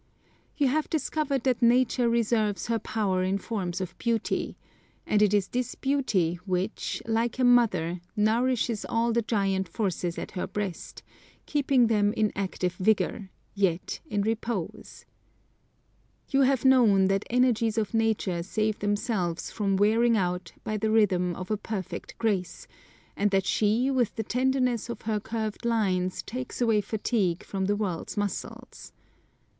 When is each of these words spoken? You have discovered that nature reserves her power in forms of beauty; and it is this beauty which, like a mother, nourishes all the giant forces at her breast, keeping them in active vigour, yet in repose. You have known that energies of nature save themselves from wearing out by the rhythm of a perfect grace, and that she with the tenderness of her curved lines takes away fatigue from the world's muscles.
You 0.57 0.67
have 0.67 0.89
discovered 0.89 1.43
that 1.43 1.61
nature 1.61 2.09
reserves 2.09 2.65
her 2.65 2.79
power 2.79 3.21
in 3.21 3.37
forms 3.37 3.79
of 3.79 3.95
beauty; 3.99 4.57
and 5.05 5.21
it 5.21 5.31
is 5.31 5.49
this 5.49 5.75
beauty 5.75 6.39
which, 6.43 7.03
like 7.05 7.37
a 7.37 7.43
mother, 7.43 8.01
nourishes 8.15 8.83
all 8.83 9.11
the 9.13 9.21
giant 9.21 9.69
forces 9.69 10.17
at 10.17 10.31
her 10.31 10.47
breast, 10.47 11.03
keeping 11.45 11.85
them 11.85 12.13
in 12.13 12.31
active 12.35 12.73
vigour, 12.77 13.29
yet 13.53 13.99
in 14.07 14.23
repose. 14.23 15.05
You 16.29 16.41
have 16.41 16.65
known 16.65 17.05
that 17.09 17.23
energies 17.29 17.77
of 17.77 17.93
nature 17.93 18.41
save 18.41 18.79
themselves 18.79 19.51
from 19.51 19.75
wearing 19.77 20.17
out 20.17 20.51
by 20.63 20.77
the 20.77 20.89
rhythm 20.89 21.35
of 21.35 21.51
a 21.51 21.57
perfect 21.57 22.17
grace, 22.17 22.67
and 23.15 23.29
that 23.29 23.45
she 23.45 23.91
with 23.91 24.15
the 24.15 24.23
tenderness 24.23 24.89
of 24.89 25.03
her 25.03 25.19
curved 25.19 25.63
lines 25.63 26.23
takes 26.23 26.59
away 26.59 26.81
fatigue 26.81 27.43
from 27.43 27.65
the 27.65 27.75
world's 27.75 28.17
muscles. 28.17 28.93